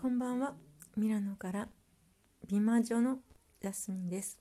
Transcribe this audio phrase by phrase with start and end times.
[0.00, 0.54] こんばんは。
[0.96, 1.66] ミラノから
[2.46, 3.18] 美魔女の
[3.60, 4.38] ジャスミンです。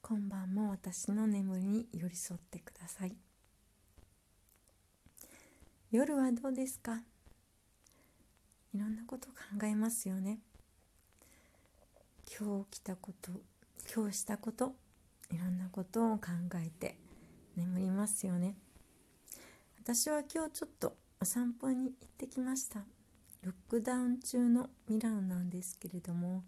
[0.00, 3.14] 今晩も私の眠りに寄り添ってください。
[5.90, 7.02] 夜はどうですか？
[8.72, 10.38] いろんなこと考えますよね。
[12.40, 13.30] 今日来たこと
[13.94, 14.72] 今日したこと
[15.30, 16.96] いろんなことを考えて
[17.56, 18.56] 眠りますよね。
[19.82, 22.80] 私は今日ちょっとお散歩に行ってきました。
[23.48, 26.44] ロックダウン中のミラノなんですけれども、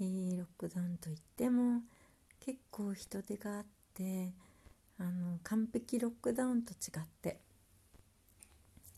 [0.00, 1.82] えー、ロックダウンといっても
[2.40, 4.32] 結構人手があって
[4.98, 7.40] あの完璧ロックダウンと違って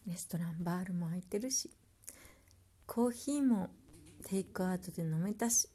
[0.06, 1.69] レストランバールも開いてるし
[2.86, 3.70] コーヒーも
[4.28, 5.69] テイクアウトで飲めたし、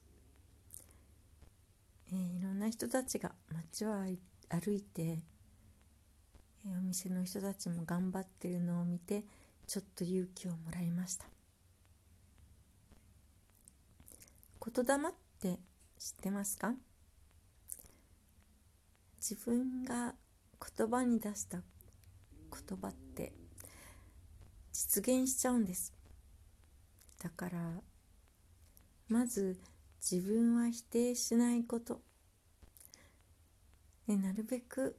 [2.13, 9.25] えー、いろんな人たちが街を歩いて、えー、お店の人たちも頑張ってるのを見て
[9.67, 11.25] ちょっと勇気をもらいました。
[14.73, 15.59] 言霊って
[15.99, 16.73] 知ってますか？
[19.17, 20.15] 自分が
[20.77, 23.33] 言葉に出した言葉って
[24.71, 25.93] 実現しちゃうんです。
[27.21, 27.59] だから
[29.09, 29.59] まず
[30.01, 32.01] 自分は否定しないこと。
[34.07, 34.97] でなるべく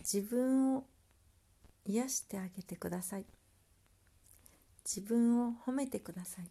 [0.00, 0.84] 自分を
[1.86, 3.26] 癒してあげてください。
[4.84, 6.50] 自分を褒めてください。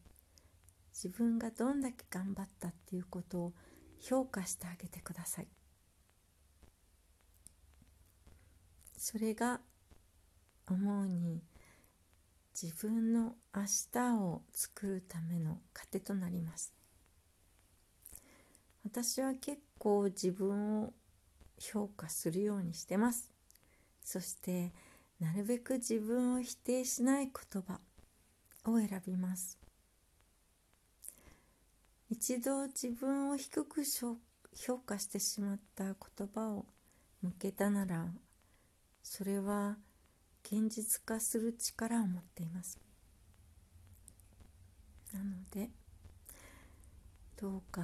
[0.93, 3.53] 自分がどんだけ頑張ったっていうことを
[3.99, 5.47] 評価してあげてください。
[8.97, 9.61] それが
[10.67, 11.41] 思うに
[12.61, 16.73] 自分の明日を作るための糧となります。
[18.83, 20.93] 私は結構自分を
[21.59, 23.31] 評価するようにしてます。
[24.03, 24.73] そして
[25.19, 27.79] なるべく自分を否定しない言葉
[28.65, 29.58] を選びます。
[32.09, 35.95] 一度自分を低く評価してしまった言
[36.34, 36.66] 葉を
[37.22, 38.07] 向けたなら
[39.03, 39.78] それは
[40.44, 42.79] 現実化する力を持っています。
[45.13, 45.69] なので
[47.39, 47.81] どうか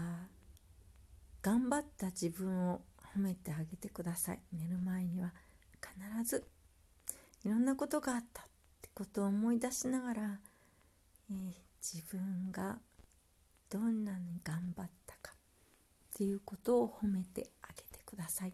[1.41, 2.81] 頑張った自分を
[3.15, 4.39] 褒めてあげてください。
[4.53, 5.33] 寝る前には
[5.81, 6.45] 必ず
[7.43, 8.45] いろんなことがあったっ
[8.81, 10.39] てことを思い出しながら
[11.29, 12.77] えー、自分が
[13.69, 15.37] どんなに頑張ったかっ
[16.15, 18.53] ていうことを褒めてあげてください。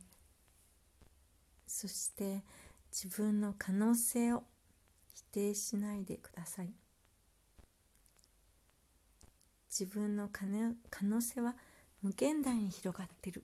[1.67, 2.43] そして
[2.91, 4.43] 自分の可能性を
[5.13, 6.73] 否定しないでください。
[9.69, 11.55] 自分の可能性は
[12.01, 13.43] 無限大に広がってる。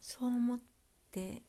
[0.00, 0.58] そう思っ
[1.10, 1.42] て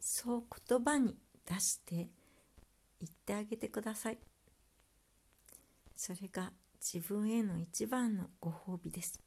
[0.00, 4.18] そう言葉に出して言ってあげてください。
[5.94, 9.20] それが自分への一番のご褒美です。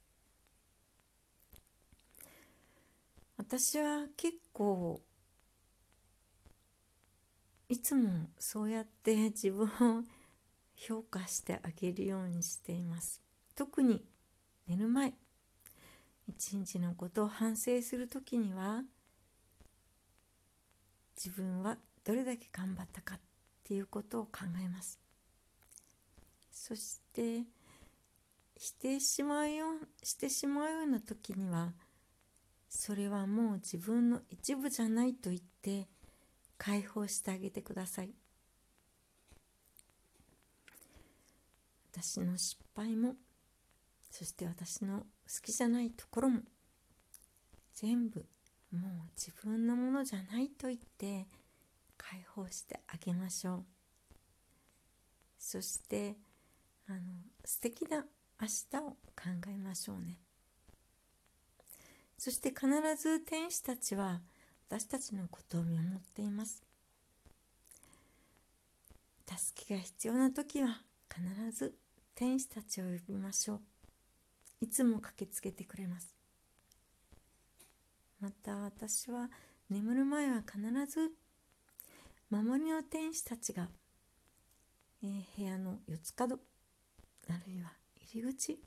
[3.36, 5.00] 私は結構
[7.68, 9.66] いつもそうやって 自分
[9.98, 10.04] を
[10.74, 13.22] 評価してあげるようにしています。
[13.54, 14.04] 特に
[14.66, 15.14] 寝る前。
[16.26, 18.82] 一日のことを反省する時には
[21.16, 23.20] 自分はどれだけ頑張ったかっ
[23.62, 25.03] ていうことを考えます。
[26.54, 27.42] そして
[28.56, 29.66] 否定しまうよ
[30.02, 31.72] してしまうような時には
[32.68, 35.88] それはもう自分の一部じゃないと言って
[36.56, 38.10] 解放してあげてください。
[41.92, 43.14] 私の失敗も
[44.10, 45.04] そして私の好
[45.42, 46.40] きじゃないところも
[47.74, 48.24] 全部
[48.72, 51.26] もう自分のものじゃないと言って
[51.96, 53.64] 解放してあげましょう。
[55.38, 56.16] そして
[56.88, 56.98] あの
[57.44, 58.04] 素敵な
[58.40, 58.96] 明日を考
[59.48, 60.18] えましょうね。
[62.18, 64.20] そして必ず天使たちは
[64.68, 66.62] 私たちのことを見守っています。
[69.26, 71.74] 助けが必要な時は必ず
[72.14, 73.60] 天使たちを呼びましょう。
[74.60, 76.14] いつも駆けつけてくれます。
[78.20, 79.30] また私は
[79.68, 81.12] 眠る前は必ず
[82.30, 83.68] 守りの天使たちが、
[85.02, 86.38] えー、部屋の四つ角
[87.30, 87.72] あるいは
[88.12, 88.58] 入り口？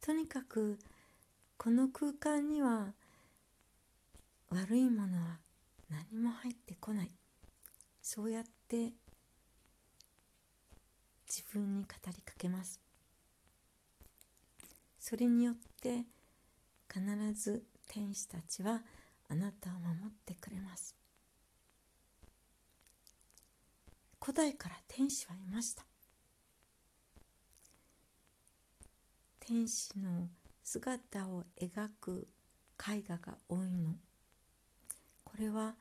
[0.00, 0.78] とにかく
[1.56, 2.92] この空間には
[4.50, 5.38] 悪いものは
[5.90, 7.10] 何も入ってこない。
[8.00, 8.92] そうやって
[11.28, 12.80] 自分に語りかけます。
[14.98, 16.04] それによって
[16.92, 17.00] 必
[17.34, 18.82] ず天使たちは
[19.28, 20.94] あなたを守ってくれます。
[24.20, 25.84] 古代から天使はいました。
[29.52, 30.30] 天使の
[30.64, 32.26] 姿を描く
[32.78, 33.96] 絵画が多いの。
[35.24, 35.74] これは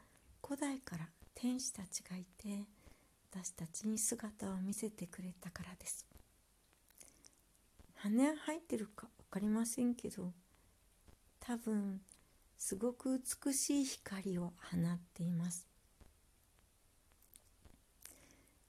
[0.45, 2.65] 古代から天使たちがいて
[3.31, 6.05] 私たちに姿を見せてくれたからです。
[7.95, 10.33] 羽生ってるか分かりませんけど
[11.39, 12.01] 多分
[12.57, 15.65] すごく美しい光を放っています。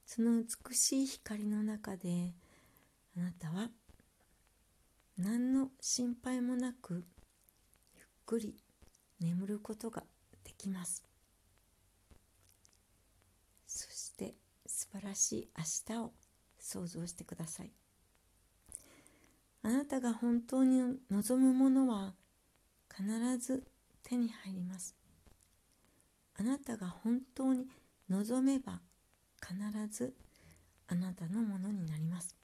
[0.06, 2.34] その美しい光の中で
[3.16, 3.68] あなたは
[5.22, 7.04] 何の心配もなく
[7.94, 8.56] ゆっくり
[9.20, 10.02] 眠ることが
[10.42, 11.04] できます。
[13.68, 14.34] そして
[14.66, 16.12] 素晴らしい明日を
[16.58, 17.70] 想像してください。
[19.62, 22.14] あなたが本当に望むものは
[22.92, 23.06] 必
[23.38, 23.62] ず
[24.02, 24.96] 手に入ります。
[26.34, 27.68] あなたが本当に
[28.10, 28.80] 望めば
[29.40, 29.54] 必
[29.88, 30.16] ず
[30.88, 32.41] あなたのものになります。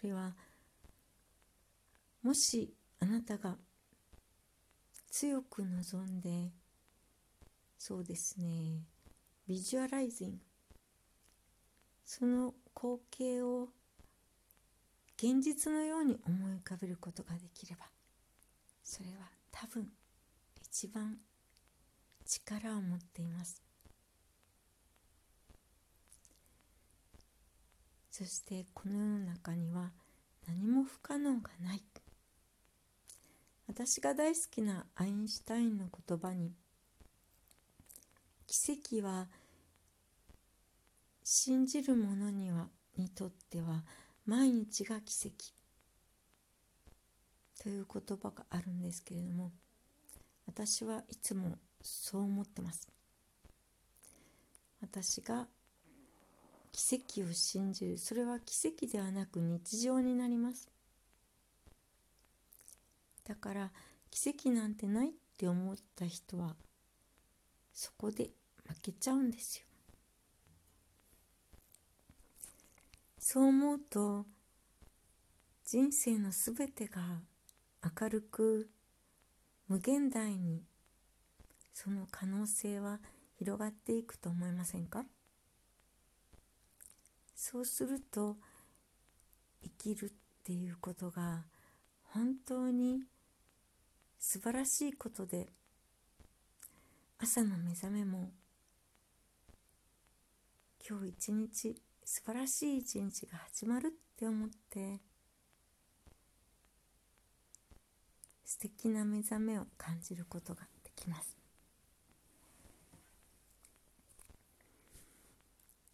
[0.00, 0.32] それは
[2.22, 3.56] もしあなたが
[5.10, 6.52] 強く望んで
[7.78, 8.82] そうですね
[9.46, 10.36] ビジュアライズング
[12.04, 13.68] その光景を
[15.16, 17.86] 現実のように思い浮かべることができれば
[18.84, 19.88] それは多分
[20.62, 21.16] 一番
[22.24, 23.67] 力を持っています。
[28.18, 29.92] そしてこの世の中には
[30.48, 31.82] 何も不可能がない。
[33.68, 36.50] 私が大好きなアインシュタインの言葉に
[38.48, 39.28] 奇跡は
[41.22, 42.66] 信じる者には
[42.96, 43.84] にとっては
[44.26, 45.52] 毎日が奇跡。
[47.62, 49.52] という言葉があるんですけれども
[50.44, 52.88] 私はいつもそう思ってます。
[54.80, 55.46] 私が
[56.72, 57.98] 奇跡を信じる。
[57.98, 60.68] それは奇跡ではなく日常になります。
[63.24, 63.72] だから
[64.10, 66.56] 奇跡なんてないって思った人は
[67.74, 68.30] そこで
[68.66, 69.66] 負けちゃうんですよ。
[73.18, 74.24] そう思うと
[75.66, 77.20] 人生のすべてが
[78.00, 78.70] 明るく
[79.68, 80.64] 無限大に
[81.74, 83.00] その可能性は
[83.38, 85.04] 広がっていくと思いませんか？
[87.40, 88.36] そうすると
[89.62, 90.10] 生きるっ
[90.42, 91.44] ていうことが
[92.02, 93.04] 本当に
[94.18, 95.46] 素晴らしいことで
[97.20, 98.32] 朝の目覚めも
[100.86, 104.98] 今日一日素晴らしい一日が始まるって思って
[108.44, 111.36] 素敵な目覚めを感じることができます。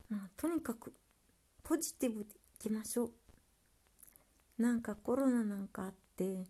[0.08, 0.94] まあ、とにかく
[1.64, 3.04] ポジティブでいきましょ
[4.58, 4.62] う。
[4.62, 6.44] なんかコロナなんかあって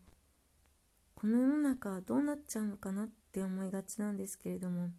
[1.14, 4.90] この世の中はどうなっちゃうのかなって思いがちなんですけれども。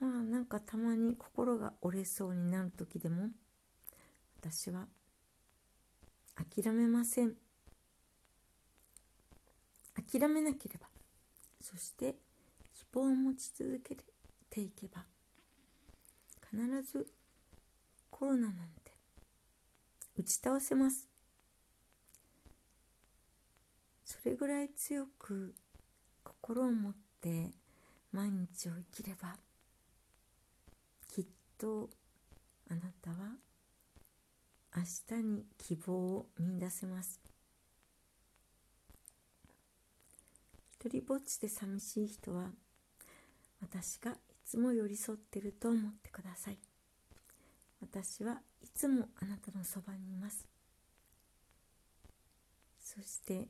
[0.00, 3.30] まあなんかたまに心が折れそうになる時でも
[4.40, 4.86] 私は
[6.34, 7.34] 諦めません。
[9.94, 10.88] 諦めなければ。
[11.60, 12.16] そして
[12.74, 13.96] 希望を持ち続け
[14.50, 15.06] ていけば
[16.50, 17.06] 必ず
[18.24, 18.90] コロナなんて。
[20.16, 21.10] 打ち倒せます。
[24.06, 25.54] それぐらい強く
[26.22, 27.50] 心を持って
[28.12, 29.36] 毎日を生きれば
[31.14, 31.26] きっ
[31.58, 31.90] と
[32.70, 33.16] あなたは
[34.74, 37.20] 明日に希望を見出せます。
[40.80, 42.52] 一人ぼっちで寂しい人は
[43.60, 44.14] 私がい
[44.46, 46.58] つも寄り添ってると思ってください。
[47.84, 50.46] 私はいつもあなたのそばにいます。
[52.80, 53.48] そして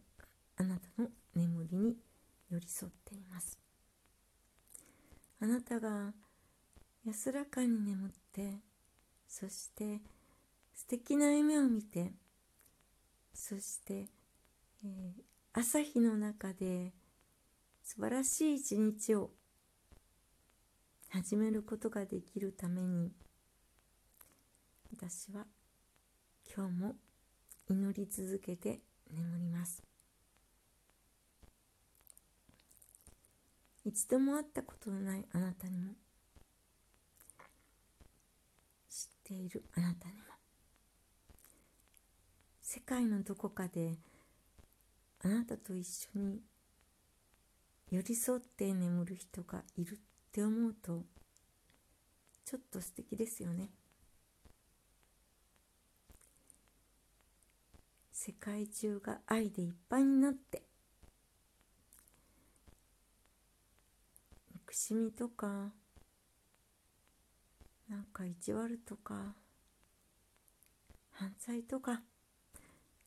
[0.56, 1.96] あなたの眠りに
[2.50, 3.58] 寄り添っています。
[5.40, 6.12] あなたが
[7.06, 8.58] 安らかに眠って
[9.28, 10.00] そして
[10.74, 12.12] 素敵な夢を見て
[13.32, 14.06] そして、
[14.84, 15.12] えー、
[15.52, 16.92] 朝日の中で
[17.82, 19.30] 素晴らしい一日を
[21.10, 23.12] 始めることができるために
[24.96, 25.44] 私は
[26.56, 26.94] 今日も
[27.68, 28.78] 祈り続けて
[29.10, 29.82] 眠ります。
[33.84, 35.94] 一度も会ったことのないあなたにも
[38.88, 40.20] 知っているあなたにも
[42.62, 43.98] 世界のどこかで
[45.24, 45.84] あなたと一
[46.14, 46.40] 緒に
[47.90, 49.96] 寄り添って眠る人がいるっ
[50.30, 51.02] て思うと
[52.44, 53.70] ちょっと素敵ですよね。
[58.26, 60.62] 世界中が愛でいっぱいになって。
[64.54, 65.74] 憎しみとか
[67.86, 69.34] なんか意地悪とか
[71.10, 72.00] 犯罪とか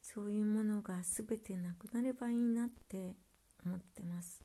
[0.04, 3.16] そういうものが全てなくなればいいなって
[3.66, 4.44] 思ってます。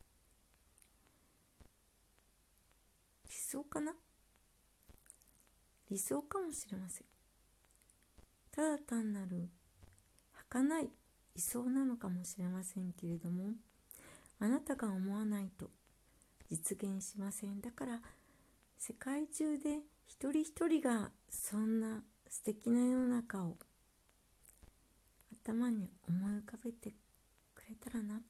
[3.29, 3.93] 理想かな？
[5.91, 7.07] 理想かもしれません。
[8.51, 9.51] ただ単なる
[10.53, 10.91] 儚い。
[11.35, 13.53] 理想なのかもしれませんけれども。
[14.39, 15.71] あなたが思わないと
[16.51, 17.63] 実現しません。
[17.63, 18.03] だから
[18.77, 23.57] 世界中で一人一人がそんな素敵な世の中を
[25.43, 26.93] 頭に思い浮かべて
[27.55, 28.21] くれたらな。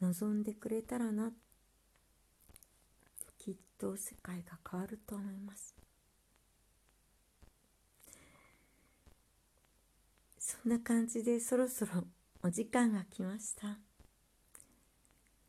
[0.00, 1.30] 望んでくれたらな。
[3.36, 5.85] きっと世界が変わると思います。
[10.62, 12.04] そんな感じでそろそろ
[12.42, 13.78] お時間が来ました。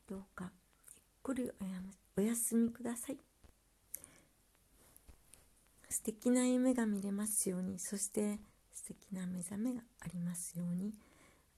[0.07, 1.51] どうかゆっくり
[2.17, 3.17] おやすみください。
[5.89, 8.39] 素敵な夢が見れますようにそして
[8.73, 10.93] 素敵な目覚めがありますように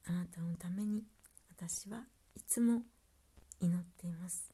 [0.07, 1.03] あなたのために
[1.49, 2.03] 私は
[2.35, 2.83] いつも
[3.59, 4.51] 祈っています。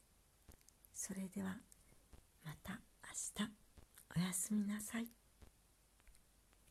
[0.94, 1.56] それでは
[2.44, 2.80] また
[3.38, 3.50] 明日。
[4.16, 5.15] おやすみなさい。